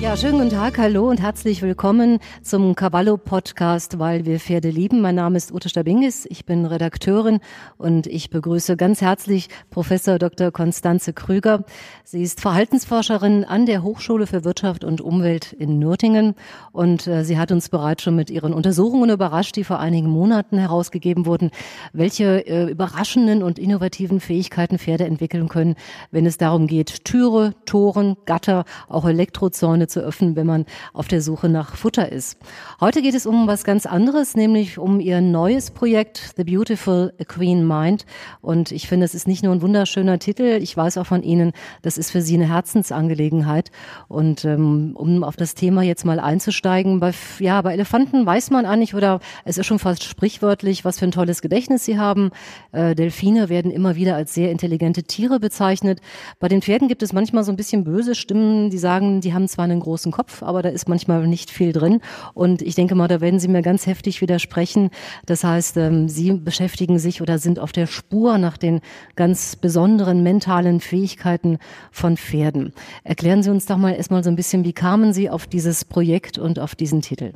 [0.00, 5.02] Ja, schönen guten Tag, hallo und herzlich willkommen zum Cavallo Podcast, weil wir Pferde lieben.
[5.02, 7.40] Mein Name ist Ute Stabingis, ich bin Redakteurin
[7.76, 10.52] und ich begrüße ganz herzlich Professor Dr.
[10.52, 11.64] Konstanze Krüger.
[12.02, 16.34] Sie ist Verhaltensforscherin an der Hochschule für Wirtschaft und Umwelt in Nürtingen
[16.72, 20.56] und äh, sie hat uns bereits schon mit ihren Untersuchungen überrascht, die vor einigen Monaten
[20.56, 21.50] herausgegeben wurden,
[21.92, 25.74] welche äh, überraschenden und innovativen Fähigkeiten Pferde entwickeln können,
[26.10, 31.20] wenn es darum geht, Türe, Toren, Gatter, auch Elektrozäune zu öffnen, wenn man auf der
[31.20, 32.38] Suche nach Futter ist.
[32.80, 37.66] Heute geht es um was ganz anderes, nämlich um ihr neues Projekt The Beautiful Queen
[37.66, 38.06] Mind.
[38.40, 40.58] Und ich finde, es ist nicht nur ein wunderschöner Titel.
[40.62, 43.70] Ich weiß auch von Ihnen, das ist für Sie eine Herzensangelegenheit.
[44.08, 48.66] Und ähm, um auf das Thema jetzt mal einzusteigen, bei, ja, bei Elefanten weiß man
[48.66, 52.30] eigentlich, oder es ist schon fast sprichwörtlich, was für ein tolles Gedächtnis sie haben.
[52.72, 56.00] Äh, Delfine werden immer wieder als sehr intelligente Tiere bezeichnet.
[56.38, 59.48] Bei den Pferden gibt es manchmal so ein bisschen böse Stimmen, die sagen, die haben
[59.48, 62.00] zwar einen einen großen Kopf, aber da ist manchmal nicht viel drin.
[62.34, 64.90] Und ich denke mal, da werden Sie mir ganz heftig widersprechen.
[65.26, 68.80] Das heißt, ähm, Sie beschäftigen sich oder sind auf der Spur nach den
[69.16, 71.58] ganz besonderen mentalen Fähigkeiten
[71.90, 72.72] von Pferden.
[73.04, 76.38] Erklären Sie uns doch mal erstmal so ein bisschen, wie kamen Sie auf dieses Projekt
[76.38, 77.32] und auf diesen Titel?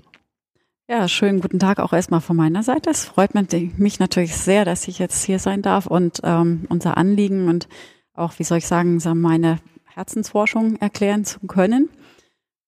[0.87, 2.91] Ja, schönen guten Tag auch erstmal von meiner Seite.
[2.91, 7.49] Es freut mich natürlich sehr, dass ich jetzt hier sein darf und ähm, unser Anliegen
[7.49, 7.69] und
[8.13, 9.61] auch, wie soll ich sagen, meine
[9.95, 11.89] Herzensforschung erklären zu können.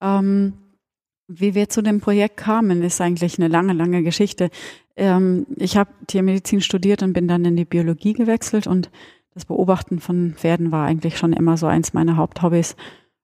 [0.01, 0.55] Ähm,
[1.29, 4.51] wie wir zu dem Projekt kamen, ist eigentlich eine lange, lange Geschichte.
[4.97, 8.91] Ähm, ich habe Tiermedizin studiert und bin dann in die Biologie gewechselt und
[9.35, 12.77] das Beobachten von Pferden war eigentlich schon immer so eins meiner Haupthobbys.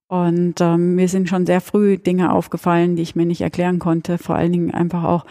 [0.08, 4.18] Und ähm, mir sind schon sehr früh Dinge aufgefallen, die ich mir nicht erklären konnte,
[4.18, 5.24] vor allen Dingen einfach auch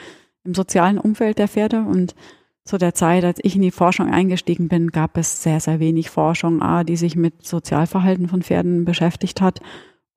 [0.43, 1.81] im sozialen Umfeld der Pferde.
[1.81, 2.15] Und
[2.63, 6.09] zu der Zeit, als ich in die Forschung eingestiegen bin, gab es sehr, sehr wenig
[6.09, 9.61] Forschung, die sich mit Sozialverhalten von Pferden beschäftigt hat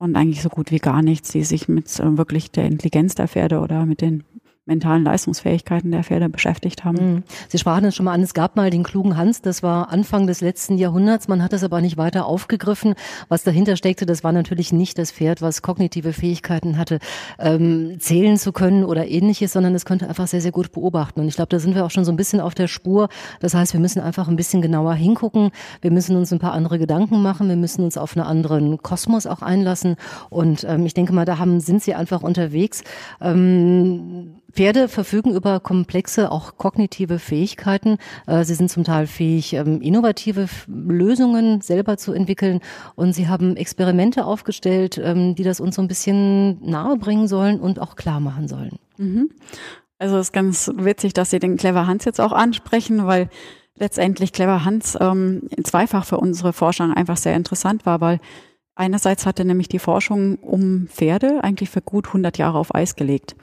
[0.04, 3.26] und eigentlich so gut wie gar nichts, die sich mit äh, wirklich der Intelligenz der
[3.26, 4.22] Pferde oder mit den
[4.66, 7.14] mentalen Leistungsfähigkeiten der Pferde beschäftigt haben.
[7.14, 7.22] Mhm.
[7.48, 10.26] Sie sprachen es schon mal an, es gab mal den klugen Hans, das war Anfang
[10.26, 12.94] des letzten Jahrhunderts, man hat das aber nicht weiter aufgegriffen.
[13.28, 16.98] Was dahinter steckte, das war natürlich nicht das Pferd, was kognitive Fähigkeiten hatte,
[17.38, 21.20] ähm, zählen zu können oder ähnliches, sondern es konnte einfach sehr, sehr gut beobachten.
[21.20, 23.08] Und ich glaube, da sind wir auch schon so ein bisschen auf der Spur.
[23.40, 25.50] Das heißt, wir müssen einfach ein bisschen genauer hingucken,
[25.82, 29.26] wir müssen uns ein paar andere Gedanken machen, wir müssen uns auf einen anderen Kosmos
[29.26, 29.96] auch einlassen.
[30.30, 32.82] Und ähm, ich denke mal, da haben, sind sie einfach unterwegs.
[33.20, 37.98] Ähm, Pferde verfügen über komplexe, auch kognitive Fähigkeiten.
[38.26, 42.60] Äh, sie sind zum Teil fähig, ähm, innovative Lösungen selber zu entwickeln.
[42.94, 47.60] Und sie haben Experimente aufgestellt, ähm, die das uns so ein bisschen nahe bringen sollen
[47.60, 48.78] und auch klar machen sollen.
[48.96, 49.30] Mhm.
[49.98, 53.28] Also es ist ganz witzig, dass Sie den Clever Hans jetzt auch ansprechen, weil
[53.76, 58.20] letztendlich Clever Hans ähm, zweifach für unsere Forschung einfach sehr interessant war, weil
[58.76, 63.36] Einerseits hatte nämlich die Forschung um Pferde eigentlich für gut 100 Jahre auf Eis gelegt,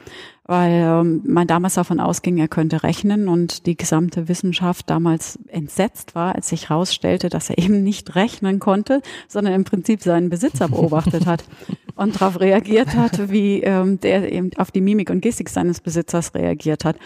[0.51, 6.13] weil ähm, man damals davon ausging, er könnte rechnen und die gesamte Wissenschaft damals entsetzt
[6.13, 10.67] war, als sich herausstellte, dass er eben nicht rechnen konnte, sondern im Prinzip seinen Besitzer
[10.67, 11.45] beobachtet hat
[11.95, 16.35] und darauf reagiert hat, wie ähm, der eben auf die Mimik und Gestik seines Besitzers
[16.35, 16.97] reagiert hat.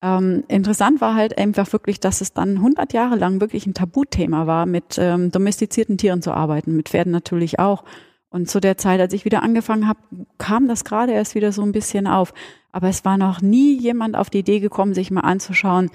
[0.00, 4.46] Ähm, interessant war halt einfach wirklich, dass es dann 100 Jahre lang wirklich ein Tabuthema
[4.46, 7.82] war, mit ähm, domestizierten Tieren zu arbeiten, mit Pferden natürlich auch.
[8.36, 9.98] Und zu der Zeit, als ich wieder angefangen habe,
[10.36, 12.34] kam das gerade erst wieder so ein bisschen auf.
[12.70, 15.88] Aber es war noch nie jemand auf die Idee gekommen, sich mal anzuschauen,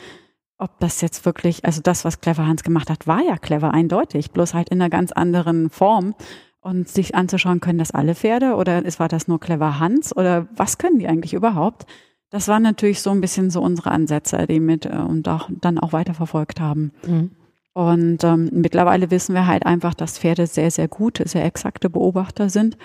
[0.58, 4.32] ob das jetzt wirklich, also das, was Clever Hans gemacht hat, war ja clever, eindeutig,
[4.32, 6.16] bloß halt in einer ganz anderen Form.
[6.62, 10.80] Und sich anzuschauen, können das alle Pferde oder war das nur Clever Hans oder was
[10.80, 11.86] können die eigentlich überhaupt?
[12.32, 15.78] Das waren natürlich so ein bisschen so unsere Ansätze, die mit äh, und auch dann
[15.78, 16.92] auch weiterverfolgt haben.
[17.06, 17.32] Mhm.
[17.74, 22.50] Und ähm, mittlerweile wissen wir halt einfach, dass Pferde sehr, sehr gute, sehr exakte Beobachter
[22.50, 22.78] sind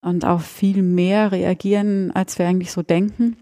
[0.00, 3.36] und auch viel mehr reagieren, als wir eigentlich so denken.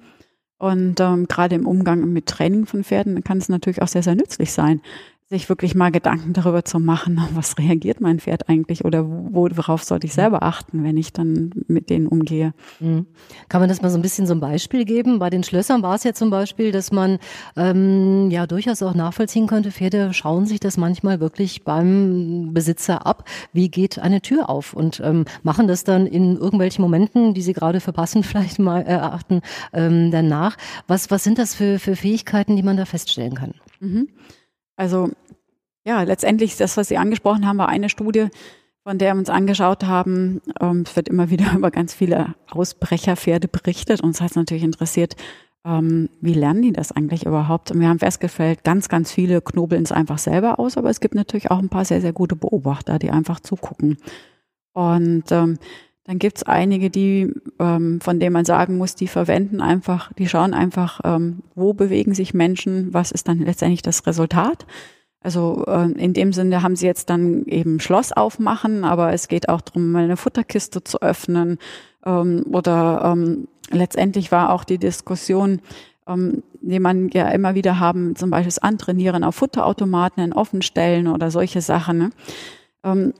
[0.58, 4.14] Und ähm, gerade im Umgang mit Training von Pferden kann es natürlich auch sehr, sehr
[4.14, 4.82] nützlich sein,
[5.30, 10.06] sich wirklich mal Gedanken darüber zu machen, was reagiert mein Pferd eigentlich oder worauf sollte
[10.06, 12.52] ich selber achten, wenn ich dann mit denen umgehe.
[12.80, 13.06] Mhm.
[13.48, 15.20] Kann man das mal so ein bisschen so ein Beispiel geben?
[15.20, 17.18] Bei den Schlössern war es ja zum Beispiel, dass man
[17.56, 23.28] ähm, ja durchaus auch nachvollziehen könnte, Pferde schauen sich das manchmal wirklich beim Besitzer ab,
[23.52, 27.52] wie geht eine Tür auf und ähm, machen das dann in irgendwelchen Momenten, die sie
[27.52, 29.42] gerade verpassen, vielleicht mal erachten,
[29.72, 30.56] ähm, danach.
[30.88, 33.54] Was, was sind das für, für Fähigkeiten, die man da feststellen kann?
[33.78, 34.08] Mhm.
[34.80, 35.10] Also
[35.84, 38.28] ja, letztendlich das, was Sie angesprochen haben, war eine Studie,
[38.82, 40.40] von der wir uns angeschaut haben.
[40.58, 44.00] Ähm, es wird immer wieder über ganz viele Ausbrecherpferde berichtet.
[44.00, 45.16] Uns hat es natürlich interessiert,
[45.66, 47.70] ähm, wie lernen die das eigentlich überhaupt?
[47.70, 51.14] Und wir haben festgestellt, ganz, ganz viele knobeln es einfach selber aus, aber es gibt
[51.14, 53.98] natürlich auch ein paar sehr, sehr gute Beobachter, die einfach zugucken.
[54.72, 55.58] Und ähm,
[56.10, 60.54] dann gibt's einige, die, ähm, von denen man sagen muss, die verwenden einfach, die schauen
[60.54, 64.66] einfach, ähm, wo bewegen sich Menschen, was ist dann letztendlich das Resultat.
[65.20, 69.48] Also äh, in dem Sinne haben sie jetzt dann eben Schloss aufmachen, aber es geht
[69.48, 71.58] auch darum, mal eine Futterkiste zu öffnen.
[72.04, 75.60] Ähm, oder ähm, letztendlich war auch die Diskussion,
[76.08, 81.06] ähm, die man ja immer wieder haben, zum Beispiel das Antrainieren auf Futterautomaten in Offenstellen
[81.06, 81.98] oder solche Sachen.
[81.98, 82.10] Ne?
[82.82, 83.14] Ähm,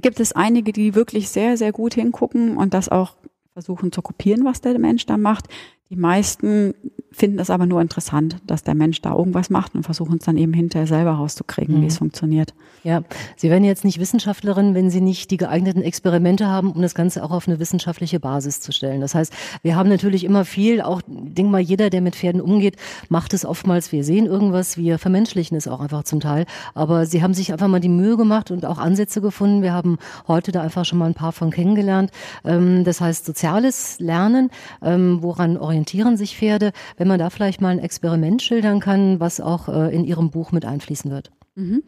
[0.00, 3.14] gibt es einige, die wirklich sehr, sehr gut hingucken und das auch
[3.52, 5.46] versuchen zu kopieren, was der Mensch da macht.
[5.94, 6.74] Die meisten
[7.14, 10.36] finden es aber nur interessant, dass der Mensch da irgendwas macht und versuchen es dann
[10.36, 11.82] eben hinterher selber rauszukriegen, mhm.
[11.82, 12.54] wie es funktioniert.
[12.82, 13.02] Ja,
[13.36, 17.22] Sie werden jetzt nicht Wissenschaftlerin, wenn Sie nicht die geeigneten Experimente haben, um das Ganze
[17.22, 19.00] auch auf eine wissenschaftliche Basis zu stellen.
[19.00, 19.32] Das heißt,
[19.62, 22.76] wir haben natürlich immer viel, auch, denk mal, jeder, der mit Pferden umgeht,
[23.08, 26.46] macht es oftmals, wir sehen irgendwas, wir vermenschlichen es auch einfach zum Teil.
[26.74, 29.62] Aber Sie haben sich einfach mal die Mühe gemacht und auch Ansätze gefunden.
[29.62, 32.10] Wir haben heute da einfach schon mal ein paar von kennengelernt.
[32.44, 34.50] Ähm, das heißt, soziales Lernen,
[34.82, 36.72] ähm, woran orientieren sich Pferde?
[36.96, 40.52] Wenn man da vielleicht mal ein Experiment schildern kann, was auch äh, in Ihrem Buch
[40.52, 41.30] mit einfließen wird.
[41.54, 41.82] Mhm.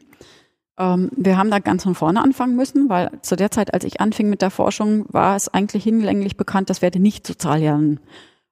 [0.78, 4.00] Ähm, wir haben da ganz von vorne anfangen müssen, weil zu der Zeit, als ich
[4.00, 8.00] anfing mit der Forschung, war es eigentlich hinlänglich bekannt, dass Pferde nicht sozial lernen.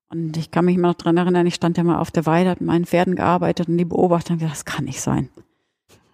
[0.08, 2.50] Und ich kann mich immer noch dran erinnern, ich stand ja mal auf der Weide,
[2.50, 5.28] hat mit meinen Pferden gearbeitet und die beobachtet haben gesagt, das kann nicht sein.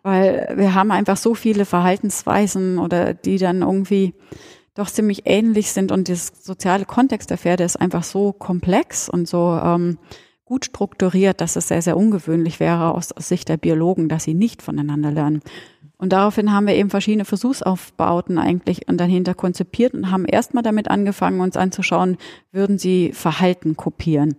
[0.03, 4.15] Weil wir haben einfach so viele Verhaltensweisen oder die dann irgendwie
[4.81, 9.29] doch ziemlich ähnlich sind und das soziale Kontext der Pferde ist einfach so komplex und
[9.29, 9.99] so ähm,
[10.45, 14.35] gut strukturiert, dass es sehr, sehr ungewöhnlich wäre aus, aus Sicht der Biologen, dass sie
[14.35, 15.43] nicht voneinander lernen.
[15.97, 20.91] Und daraufhin haben wir eben verschiedene Versuchsaufbauten eigentlich und dahinter konzipiert und haben erstmal damit
[20.91, 22.17] angefangen, uns anzuschauen,
[22.51, 24.37] würden sie Verhalten kopieren.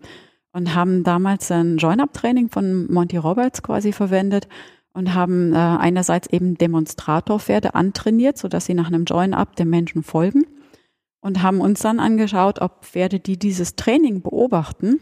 [0.53, 4.49] Und haben damals ein Join-Up-Training von Monty Roberts quasi verwendet
[4.93, 10.45] und haben äh, einerseits eben Demonstratorpferde antrainiert, sodass sie nach einem Join-Up dem Menschen folgen
[11.21, 14.99] und haben uns dann angeschaut, ob Pferde, die dieses Training beobachten,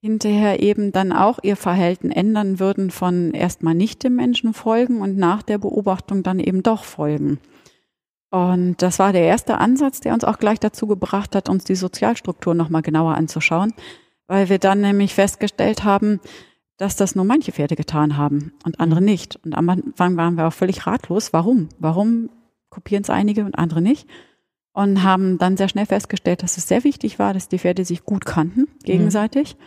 [0.00, 5.16] hinterher eben dann auch ihr Verhalten ändern würden von erstmal nicht dem Menschen folgen und
[5.16, 7.38] nach der Beobachtung dann eben doch folgen.
[8.30, 11.74] Und das war der erste Ansatz, der uns auch gleich dazu gebracht hat, uns die
[11.76, 13.74] Sozialstruktur nochmal genauer anzuschauen,
[14.26, 16.18] weil wir dann nämlich festgestellt haben,
[16.82, 19.06] dass das nur manche Pferde getan haben und andere mhm.
[19.06, 19.36] nicht.
[19.44, 21.32] Und am Anfang waren wir auch völlig ratlos.
[21.32, 21.68] Warum?
[21.78, 22.28] Warum
[22.70, 24.08] kopieren es einige und andere nicht?
[24.72, 28.04] Und haben dann sehr schnell festgestellt, dass es sehr wichtig war, dass die Pferde sich
[28.04, 29.56] gut kannten gegenseitig.
[29.56, 29.62] Mhm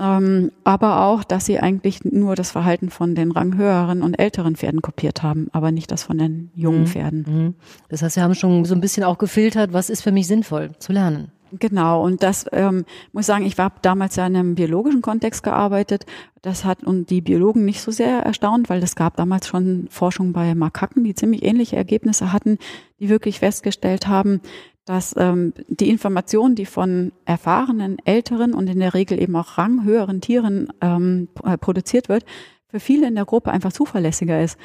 [0.00, 4.80] ähm, aber auch, dass sie eigentlich nur das Verhalten von den ranghöheren und älteren Pferden
[4.80, 6.86] kopiert haben, aber nicht das von den jungen mhm.
[6.86, 7.24] Pferden.
[7.26, 7.54] Mhm.
[7.88, 10.70] Das heißt, wir haben schon so ein bisschen auch gefiltert, was ist für mich sinnvoll
[10.78, 11.32] zu lernen.
[11.52, 16.04] Genau, und das ähm, muss sagen, ich habe damals ja in einem biologischen Kontext gearbeitet.
[16.42, 20.32] Das hat und die Biologen nicht so sehr erstaunt, weil es gab damals schon Forschung
[20.32, 22.58] bei Makaken, die ziemlich ähnliche Ergebnisse hatten,
[23.00, 24.40] die wirklich festgestellt haben,
[24.84, 30.20] dass ähm, die Information, die von erfahrenen, älteren und in der Regel eben auch ranghöheren
[30.20, 32.24] Tieren ähm, äh, produziert wird,
[32.68, 34.58] für viele in der Gruppe einfach zuverlässiger ist.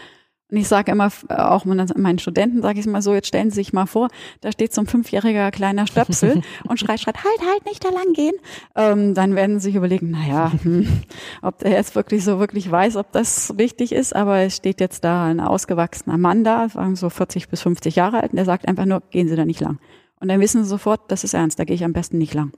[0.53, 3.55] Und ich sage immer, äh, auch meinen Studenten sage ich mal so, jetzt stellen Sie
[3.55, 4.09] sich mal vor,
[4.41, 8.13] da steht so ein fünfjähriger kleiner Stöpsel und schreit, schreit, halt, halt, nicht da lang
[8.13, 8.35] gehen.
[8.75, 11.01] Ähm, dann werden Sie sich überlegen, naja, hm,
[11.41, 15.03] ob der jetzt wirklich so wirklich weiß, ob das wichtig ist, aber es steht jetzt
[15.03, 18.67] da ein ausgewachsener Mann da, sagen so 40 bis 50 Jahre alt, und der sagt
[18.67, 19.79] einfach nur, gehen Sie da nicht lang.
[20.19, 22.51] Und dann wissen sie sofort, das ist ernst, da gehe ich am besten nicht lang.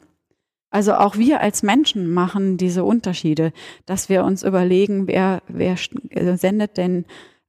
[0.69, 3.53] Also auch wir als Menschen machen diese Unterschiede,
[3.85, 5.77] dass wir uns überlegen, wer, wer
[6.09, 7.05] äh, sendet denn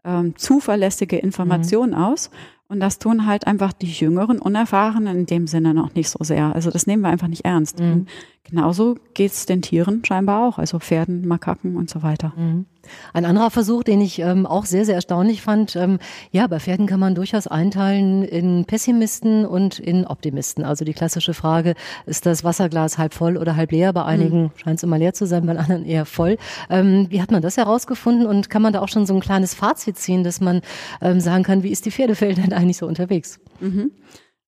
[0.06, 1.98] ähm, zuverlässige Informationen mhm.
[1.98, 2.30] aus.
[2.68, 6.54] Und das tun halt einfach die Jüngeren, Unerfahrenen in dem Sinne noch nicht so sehr.
[6.54, 7.78] Also das nehmen wir einfach nicht ernst.
[7.78, 8.06] Mhm.
[8.48, 12.32] Genauso geht's den Tieren scheinbar auch, also Pferden, Makaken und so weiter.
[12.36, 12.66] Mhm.
[13.12, 15.98] Ein anderer Versuch, den ich ähm, auch sehr, sehr erstaunlich fand, ähm,
[16.30, 20.64] ja, bei Pferden kann man durchaus einteilen in Pessimisten und in Optimisten.
[20.64, 21.74] Also die klassische Frage,
[22.06, 23.92] ist das Wasserglas halb voll oder halb leer?
[23.92, 24.50] Bei einigen mhm.
[24.56, 26.36] scheint es immer leer zu sein, bei anderen eher voll.
[26.70, 29.54] Ähm, wie hat man das herausgefunden und kann man da auch schon so ein kleines
[29.54, 30.60] Fazit ziehen, dass man
[31.00, 33.40] ähm, sagen kann, wie ist die Pferdefeld denn eigentlich so unterwegs?
[33.60, 33.90] Mhm.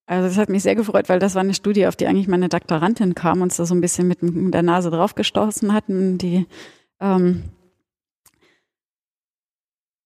[0.09, 2.49] Also das hat mich sehr gefreut, weil das war eine Studie, auf die eigentlich meine
[2.49, 6.17] Doktorandin kam und uns da so ein bisschen mit, mit der Nase draufgestoßen hatten.
[6.17, 6.47] Die
[6.99, 7.45] ähm,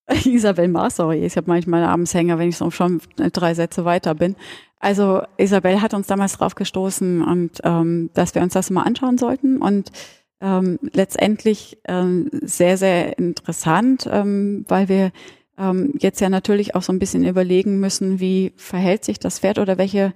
[0.25, 4.17] Isabel Maas, sorry, ich habe manchmal abends Hänger, wenn ich so schon drei Sätze weiter
[4.17, 4.35] bin.
[4.81, 9.59] Also Isabel hat uns damals draufgestoßen und ähm, dass wir uns das mal anschauen sollten
[9.59, 9.93] und
[10.41, 15.13] ähm, letztendlich ähm, sehr, sehr interessant, ähm, weil wir
[15.59, 19.59] ähm, jetzt ja natürlich auch so ein bisschen überlegen müssen, wie verhält sich das Pferd
[19.59, 20.13] oder welche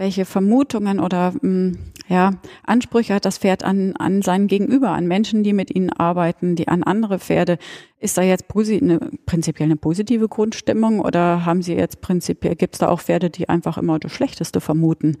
[0.00, 1.78] welche Vermutungen oder mh, hm,
[2.08, 2.32] ja,
[2.64, 6.68] Ansprüche hat das Pferd an, an seinen Gegenüber, an Menschen, die mit ihnen arbeiten, die
[6.68, 7.58] an andere Pferde.
[7.98, 12.78] Ist da jetzt eine, prinzipiell eine positive Grundstimmung oder haben Sie jetzt prinzipiell, gibt es
[12.78, 15.18] da auch Pferde, die einfach immer das Schlechteste vermuten?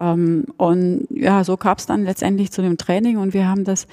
[0.00, 3.86] Ähm, und ja, so kam es dann letztendlich zu dem Training und wir haben das,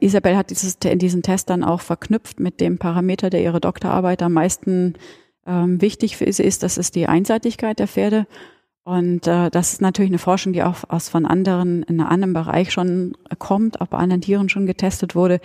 [0.00, 4.34] Isabel hat dieses, diesen Test dann auch verknüpft mit dem Parameter, der ihre Doktorarbeit am
[4.34, 4.94] meisten
[5.46, 8.26] ähm, wichtig für sie ist, das ist die Einseitigkeit der Pferde.
[8.84, 12.32] Und äh, das ist natürlich eine Forschung, die auch aus von anderen in einem anderen
[12.32, 15.40] Bereich schon kommt, auch bei anderen Tieren schon getestet wurde,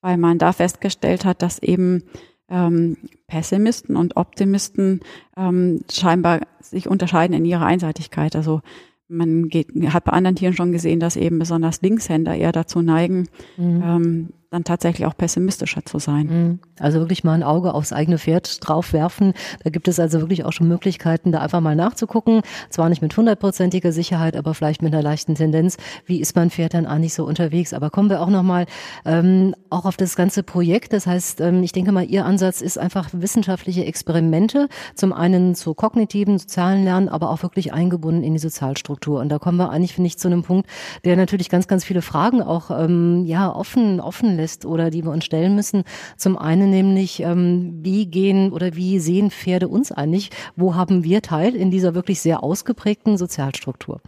[0.00, 2.04] weil man da festgestellt hat, dass eben
[2.48, 5.00] ähm, Pessimisten und Optimisten
[5.36, 8.36] ähm, scheinbar sich unterscheiden in ihrer Einseitigkeit.
[8.36, 8.62] Also
[9.08, 13.28] man geht, hat bei anderen Tieren schon gesehen, dass eben besonders Linkshänder eher dazu neigen,
[13.56, 13.82] mhm.
[13.84, 16.26] ähm, dann tatsächlich auch pessimistischer zu sein.
[16.26, 16.58] Mhm.
[16.78, 19.34] Also wirklich mal ein Auge aufs eigene Pferd drauf werfen.
[19.62, 22.42] Da gibt es also wirklich auch schon Möglichkeiten, da einfach mal nachzugucken.
[22.70, 25.76] Zwar nicht mit hundertprozentiger Sicherheit, aber vielleicht mit einer leichten Tendenz.
[26.06, 27.72] Wie ist mein Pferd dann eigentlich so unterwegs?
[27.72, 28.66] Aber kommen wir auch nochmal
[29.04, 30.92] ähm, auch auf das ganze Projekt.
[30.92, 34.68] Das heißt, ähm, ich denke mal, Ihr Ansatz ist einfach wissenschaftliche Experimente.
[34.94, 39.20] Zum einen zu kognitiven, sozialen Lernen, aber auch wirklich eingebunden in die Sozialstruktur.
[39.20, 40.68] Und da kommen wir eigentlich, finde ich, zu einem Punkt,
[41.04, 45.10] der natürlich ganz, ganz viele Fragen auch ähm, ja offen, offen lässt oder die wir
[45.10, 45.84] uns stellen müssen.
[46.16, 50.30] Zum einen nämlich, ähm, wie gehen oder wie sehen Pferde uns eigentlich?
[50.54, 54.00] Wo haben wir Teil in dieser wirklich sehr ausgeprägten Sozialstruktur?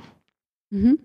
[0.71, 0.99] Mhm.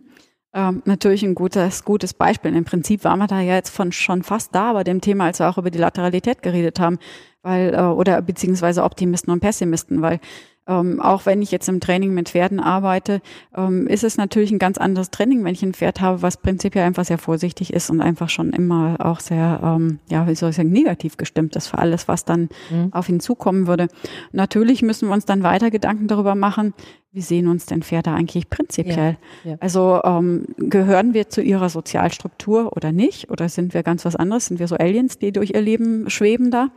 [0.55, 2.55] Ähm, natürlich ein gutes, gutes Beispiel.
[2.55, 5.39] Im Prinzip waren wir da ja jetzt von schon fast da bei dem Thema, als
[5.39, 6.99] wir auch über die Lateralität geredet haben,
[7.41, 10.19] weil, äh, oder beziehungsweise Optimisten und Pessimisten, weil
[10.67, 13.21] ähm, auch wenn ich jetzt im Training mit Pferden arbeite,
[13.55, 16.85] ähm, ist es natürlich ein ganz anderes Training, wenn ich ein Pferd habe, was prinzipiell
[16.85, 20.55] einfach sehr vorsichtig ist und einfach schon immer auch sehr, ähm, ja, wie soll ich
[20.55, 22.93] sagen, negativ gestimmt ist für alles, was dann mhm.
[22.93, 23.87] auf ihn zukommen würde.
[24.31, 26.73] Natürlich müssen wir uns dann weiter Gedanken darüber machen,
[27.13, 29.17] wie sehen uns denn Pferde eigentlich prinzipiell?
[29.43, 29.57] Ja, ja.
[29.59, 33.29] Also ähm, gehören wir zu ihrer Sozialstruktur oder nicht?
[33.29, 34.47] Oder sind wir ganz was anderes?
[34.47, 36.69] Sind wir so Aliens, die durch ihr Leben schweben da?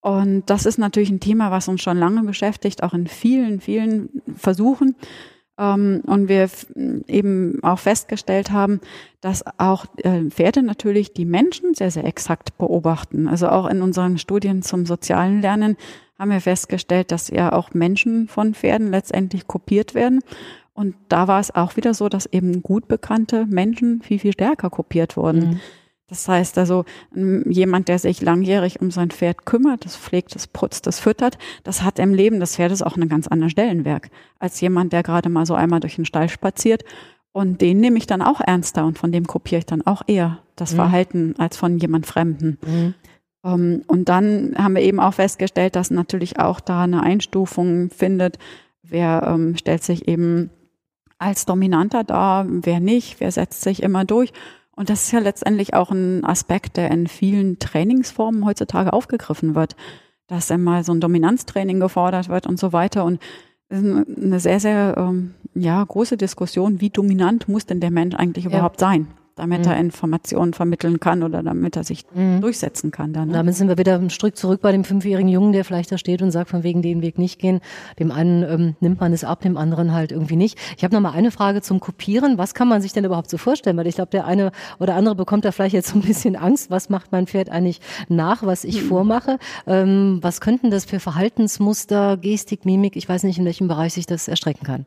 [0.00, 4.22] Und das ist natürlich ein Thema, was uns schon lange beschäftigt, auch in vielen, vielen
[4.36, 4.94] Versuchen.
[5.58, 6.48] Ähm, und wir
[7.08, 8.80] eben auch festgestellt haben,
[9.20, 13.26] dass auch äh, Pferde natürlich die Menschen sehr, sehr exakt beobachten.
[13.26, 15.76] Also auch in unseren Studien zum sozialen Lernen
[16.18, 20.20] haben wir festgestellt, dass ja auch Menschen von Pferden letztendlich kopiert werden.
[20.74, 24.70] Und da war es auch wieder so, dass eben gut bekannte Menschen viel, viel stärker
[24.70, 25.40] kopiert wurden.
[25.40, 25.60] Mhm.
[26.08, 30.86] Das heißt also, jemand, der sich langjährig um sein Pferd kümmert, das pflegt, das putzt,
[30.86, 34.94] das füttert, das hat im Leben des Pferdes auch einen ganz anderen Stellenwerk als jemand,
[34.94, 36.82] der gerade mal so einmal durch den Stall spaziert.
[37.32, 40.38] Und den nehme ich dann auch ernster und von dem kopiere ich dann auch eher
[40.56, 40.76] das mhm.
[40.76, 42.58] Verhalten als von jemand Fremden.
[42.66, 42.94] Mhm.
[43.40, 47.90] Um, ähm, und dann haben wir eben auch festgestellt, dass natürlich auch da eine Einstufung
[47.90, 48.38] findet.
[48.82, 50.50] Wer ähm, stellt sich eben
[51.18, 54.32] als Dominanter dar, wer nicht, wer setzt sich immer durch.
[54.78, 59.74] Und das ist ja letztendlich auch ein Aspekt, der in vielen Trainingsformen heutzutage aufgegriffen wird,
[60.28, 63.04] dass einmal so ein Dominanztraining gefordert wird und so weiter.
[63.04, 63.20] Und
[63.68, 68.14] es ist eine sehr, sehr ähm, ja, große Diskussion, wie dominant muss denn der Mensch
[68.14, 68.52] eigentlich ja.
[68.52, 69.08] überhaupt sein?
[69.38, 69.72] Damit mhm.
[69.72, 72.40] er Informationen vermitteln kann oder damit er sich mhm.
[72.40, 73.12] durchsetzen kann.
[73.12, 73.34] Dann, ne?
[73.34, 76.22] Damit sind wir wieder ein Stück zurück bei dem fünfjährigen Jungen, der vielleicht da steht
[76.22, 77.60] und sagt, von wegen den Weg nicht gehen.
[77.98, 80.58] Dem einen ähm, nimmt man es ab, dem anderen halt irgendwie nicht.
[80.76, 82.38] Ich habe noch mal eine Frage zum Kopieren.
[82.38, 83.76] Was kann man sich denn überhaupt so vorstellen?
[83.76, 86.70] Weil ich glaube, der eine oder andere bekommt da vielleicht jetzt so ein bisschen Angst.
[86.70, 88.88] Was macht mein Pferd eigentlich nach, was ich mhm.
[88.88, 89.38] vormache?
[89.66, 92.96] Ähm, was könnten das für Verhaltensmuster, Gestik, Mimik?
[92.96, 94.86] Ich weiß nicht, in welchem Bereich sich das erstrecken kann.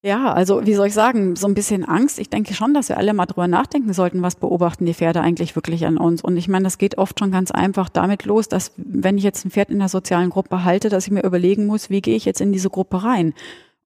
[0.00, 2.20] Ja, also wie soll ich sagen, so ein bisschen Angst.
[2.20, 5.56] Ich denke schon, dass wir alle mal drüber nachdenken sollten, was beobachten die Pferde eigentlich
[5.56, 6.22] wirklich an uns.
[6.22, 9.44] Und ich meine, das geht oft schon ganz einfach damit los, dass wenn ich jetzt
[9.44, 12.24] ein Pferd in der sozialen Gruppe halte, dass ich mir überlegen muss, wie gehe ich
[12.24, 13.34] jetzt in diese Gruppe rein.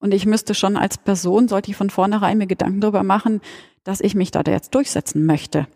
[0.00, 3.40] Und ich müsste schon als Person, sollte ich von vornherein mir Gedanken darüber machen,
[3.82, 5.66] dass ich mich da jetzt durchsetzen möchte.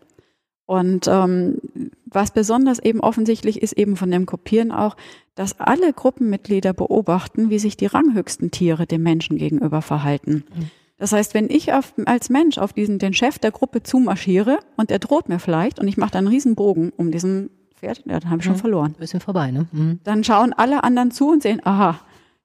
[0.67, 1.61] Und ähm,
[2.09, 4.95] was besonders eben offensichtlich ist, eben von dem Kopieren auch,
[5.35, 10.43] dass alle Gruppenmitglieder beobachten, wie sich die ranghöchsten Tiere dem Menschen gegenüber verhalten.
[10.55, 10.71] Mhm.
[10.97, 14.89] Das heißt, wenn ich auf, als Mensch auf diesen den Chef der Gruppe zumarschiere und
[14.89, 18.31] er droht mir vielleicht und ich mache dann einen Riesenbogen um diesen Pferd, ja, dann
[18.31, 18.59] habe ich schon mhm.
[18.59, 18.95] verloren.
[18.97, 19.67] Bisschen vorbei, ne?
[19.71, 19.99] Mhm.
[20.03, 21.99] Dann schauen alle anderen zu und sehen, aha,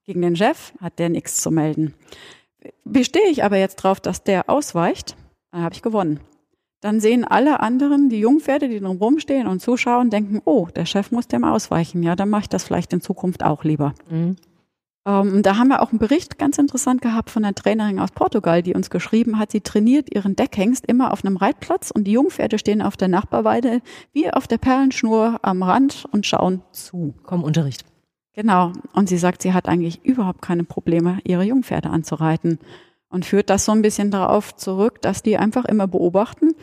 [0.05, 1.95] gegen den Chef hat der nichts zu melden.
[2.85, 5.17] Bestehe ich aber jetzt drauf, dass der ausweicht,
[5.51, 6.21] dann habe ich gewonnen
[6.83, 11.13] dann sehen alle anderen, die Jungpferde, die drum rumstehen und zuschauen, denken, oh, der Chef
[11.13, 12.03] muss dem ausweichen.
[12.03, 13.95] Ja, dann mache ich das vielleicht in Zukunft auch lieber.
[14.11, 14.37] Mhm.
[15.07, 18.63] Ähm, da haben wir auch einen Bericht ganz interessant gehabt von einer Trainerin aus Portugal,
[18.63, 22.59] die uns geschrieben hat, sie trainiert ihren Deckhengst immer auf einem Reitplatz und die Jungpferde
[22.59, 23.81] stehen auf der Nachbarweide
[24.13, 27.15] wie auf der Perlenschnur am Rand und schauen zu.
[27.23, 27.85] Komm, Unterricht.
[28.35, 28.73] Genau.
[28.93, 32.59] Und sie sagt, sie hat eigentlich überhaupt keine Probleme, ihre Jungpferde anzureiten.
[33.13, 36.55] Und führt das so ein bisschen darauf zurück, dass die einfach immer beobachten,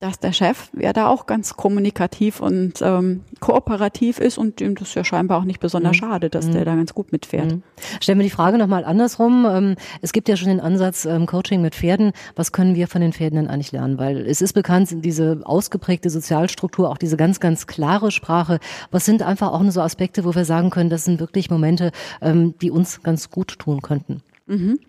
[0.00, 4.92] dass der Chef ja da auch ganz kommunikativ und ähm, kooperativ ist und ihm das
[4.92, 6.00] ja scheinbar auch nicht besonders mhm.
[6.00, 6.52] schade, dass mhm.
[6.52, 7.52] der da ganz gut mitfährt.
[7.52, 7.62] Mhm.
[8.00, 9.46] Stellen wir die Frage nochmal andersrum.
[9.48, 12.12] Ähm, es gibt ja schon den Ansatz ähm, Coaching mit Pferden.
[12.36, 13.96] Was können wir von den Pferden denn eigentlich lernen?
[13.96, 18.58] Weil es ist bekannt, diese ausgeprägte Sozialstruktur, auch diese ganz, ganz klare Sprache.
[18.90, 21.92] Was sind einfach auch nur so Aspekte, wo wir sagen können, das sind wirklich Momente,
[22.20, 24.20] ähm, die uns ganz gut tun könnten?
[24.46, 24.80] Mhm.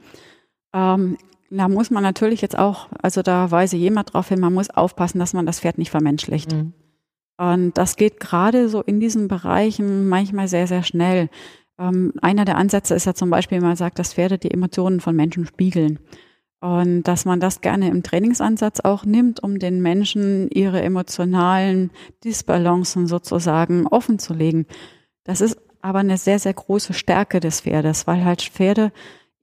[0.75, 1.17] Ähm,
[1.50, 5.20] da muss man natürlich jetzt auch, also da weise jemand darauf hin, man muss aufpassen,
[5.20, 6.51] dass man das Pferd nicht vermenschlicht.
[6.53, 6.74] Mhm.
[7.38, 11.29] Und das geht gerade so in diesen Bereichen manchmal sehr, sehr schnell.
[11.79, 15.15] Ähm, einer der Ansätze ist ja zum Beispiel, man sagt, dass Pferde die Emotionen von
[15.15, 16.00] Menschen spiegeln.
[16.62, 21.91] Und dass man das gerne im Trainingsansatz auch nimmt, um den Menschen ihre emotionalen
[22.24, 24.65] Disbalancen sozusagen offen zu legen.
[25.25, 28.91] Das ist aber eine sehr, sehr große Stärke des Pferdes, weil halt Pferde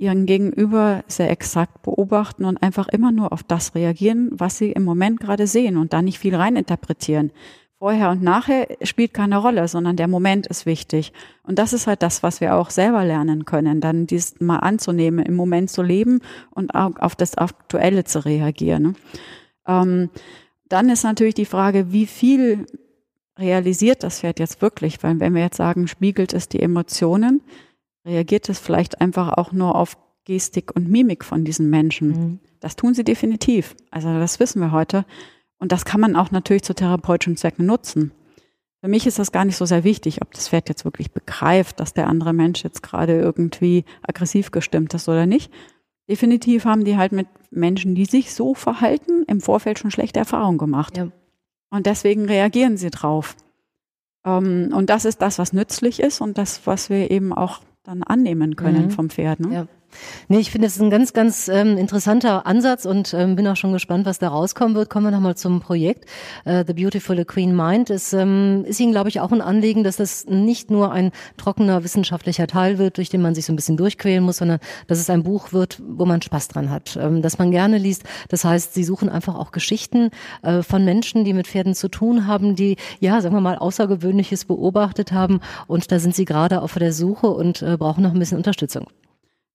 [0.02, 4.82] ihren Gegenüber sehr exakt beobachten und einfach immer nur auf das reagieren, was sie im
[4.82, 7.30] Moment gerade sehen und da nicht viel reininterpretieren.
[7.78, 11.12] Vorher und nachher spielt keine Rolle, sondern der Moment ist wichtig.
[11.44, 15.24] Und das ist halt das, was wir auch selber lernen können, dann dies mal anzunehmen,
[15.24, 18.96] im Moment zu leben und auch auf das Aktuelle zu reagieren.
[19.68, 20.10] Ähm,
[20.68, 22.66] dann ist natürlich die Frage, wie viel
[23.38, 25.00] realisiert das Pferd jetzt wirklich?
[25.02, 27.40] Weil wenn wir jetzt sagen, spiegelt es die Emotionen,
[28.04, 32.08] reagiert es vielleicht einfach auch nur auf Gestik und Mimik von diesen Menschen.
[32.08, 32.40] Mhm.
[32.60, 33.74] Das tun sie definitiv.
[33.90, 35.04] Also das wissen wir heute.
[35.58, 38.12] Und das kann man auch natürlich zu therapeutischen Zwecken nutzen.
[38.80, 41.78] Für mich ist das gar nicht so sehr wichtig, ob das Pferd jetzt wirklich begreift,
[41.78, 45.52] dass der andere Mensch jetzt gerade irgendwie aggressiv gestimmt ist oder nicht.
[46.08, 50.58] Definitiv haben die halt mit Menschen, die sich so verhalten, im Vorfeld schon schlechte Erfahrungen
[50.58, 50.96] gemacht.
[50.96, 51.12] Ja.
[51.70, 53.36] Und deswegen reagieren sie drauf.
[54.24, 58.02] Ähm, und das ist das, was nützlich ist und das, was wir eben auch dann
[58.02, 58.90] annehmen können mhm.
[58.90, 59.40] vom Pferd.
[59.40, 59.54] Ne?
[59.54, 59.66] Ja.
[60.28, 63.56] Nee, ich finde, es ist ein ganz, ganz ähm, interessanter Ansatz und ähm, bin auch
[63.56, 64.90] schon gespannt, was da rauskommen wird.
[64.90, 66.06] Kommen wir nochmal zum Projekt.
[66.44, 69.96] Äh, The Beautiful Queen Mind ist, ähm, ist Ihnen, glaube ich, auch ein Anliegen, dass
[69.96, 73.76] das nicht nur ein trockener wissenschaftlicher Teil wird, durch den man sich so ein bisschen
[73.76, 77.38] durchquälen muss, sondern dass es ein Buch wird, wo man Spaß dran hat, ähm, dass
[77.38, 78.04] man gerne liest.
[78.28, 80.10] Das heißt, Sie suchen einfach auch Geschichten
[80.42, 84.44] äh, von Menschen, die mit Pferden zu tun haben, die, ja, sagen wir mal, Außergewöhnliches
[84.44, 85.40] beobachtet haben.
[85.66, 88.86] Und da sind Sie gerade auf der Suche und äh, brauchen noch ein bisschen Unterstützung.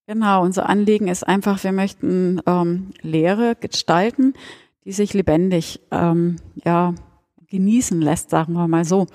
[0.09, 4.35] Genau, unser Anliegen ist einfach, wir möchten ähm, Lehre gestalten,
[4.85, 6.95] die sich lebendig ähm, ja,
[7.49, 9.07] genießen lässt, sagen wir mal so.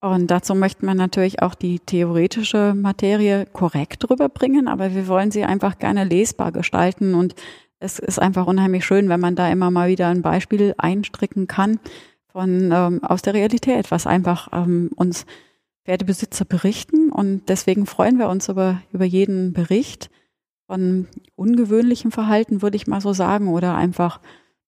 [0.00, 5.44] Und dazu möchten wir natürlich auch die theoretische Materie korrekt rüberbringen, aber wir wollen sie
[5.44, 7.14] einfach gerne lesbar gestalten.
[7.14, 7.34] Und
[7.78, 11.80] es ist einfach unheimlich schön, wenn man da immer mal wieder ein Beispiel einstricken kann
[12.32, 15.26] von ähm, aus der Realität, was einfach ähm, uns
[15.84, 17.10] Pferdebesitzer berichten.
[17.10, 20.08] Und deswegen freuen wir uns über, über jeden Bericht
[20.70, 24.20] von ungewöhnlichem Verhalten, würde ich mal so sagen, oder einfach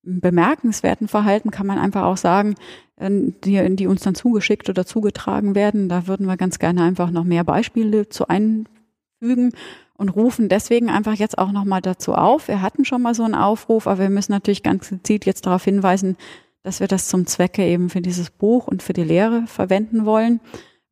[0.02, 2.56] bemerkenswerten Verhalten kann man einfach auch sagen,
[2.96, 3.08] äh,
[3.44, 5.88] die, die uns dann zugeschickt oder zugetragen werden.
[5.88, 9.52] Da würden wir ganz gerne einfach noch mehr Beispiele zu einfügen
[9.94, 12.48] und rufen deswegen einfach jetzt auch nochmal dazu auf.
[12.48, 15.62] Wir hatten schon mal so einen Aufruf, aber wir müssen natürlich ganz gezielt jetzt darauf
[15.62, 16.16] hinweisen,
[16.64, 20.40] dass wir das zum Zwecke eben für dieses Buch und für die Lehre verwenden wollen.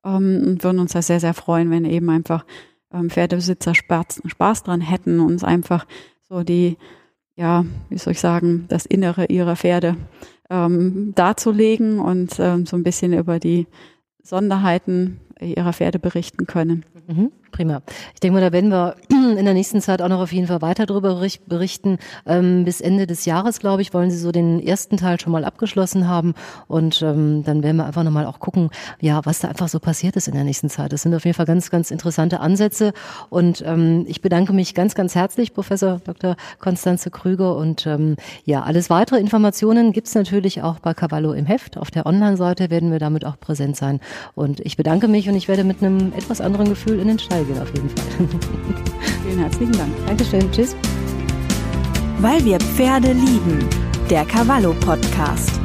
[0.04, 2.44] Ähm, und würden uns da sehr, sehr freuen, wenn eben einfach
[2.92, 5.86] ähm, Pferdebesitzer Spaß, Spaß dran hätten, uns einfach
[6.28, 6.76] so die,
[7.36, 9.96] ja, wie soll ich sagen, das Innere ihrer Pferde
[10.48, 13.66] ähm, darzulegen und ähm, so ein bisschen über die
[14.22, 16.84] Sonderheiten ihrer Pferde berichten können.
[17.06, 17.32] Mhm.
[17.50, 17.82] Prima.
[18.14, 20.62] Ich denke mal, da werden wir in der nächsten Zeit auch noch auf jeden Fall
[20.62, 21.98] weiter darüber berichten.
[22.26, 25.44] Ähm, bis Ende des Jahres, glaube ich, wollen Sie so den ersten Teil schon mal
[25.44, 26.34] abgeschlossen haben.
[26.68, 30.16] Und ähm, dann werden wir einfach nochmal auch gucken, ja, was da einfach so passiert
[30.16, 30.92] ist in der nächsten Zeit.
[30.92, 32.92] Das sind auf jeden Fall ganz, ganz interessante Ansätze.
[33.28, 36.36] Und ähm, ich bedanke mich ganz, ganz herzlich, Professor Dr.
[36.58, 37.56] Konstanze Krüger.
[37.56, 37.88] Und
[38.44, 41.76] ja, alles weitere Informationen gibt's natürlich auch bei Cavallo im Heft.
[41.76, 44.00] Auf der Online-Seite werden wir damit auch präsent sein.
[44.34, 47.39] Und ich bedanke mich und ich werde mit einem etwas anderen Gefühl in den Stall
[47.44, 48.06] gehen auf jeden Fall.
[49.24, 49.92] Vielen herzlichen Dank.
[50.06, 50.50] Dankeschön.
[50.52, 50.76] Tschüss.
[52.18, 53.68] Weil wir Pferde lieben.
[54.10, 55.60] Der Cavallo Podcast.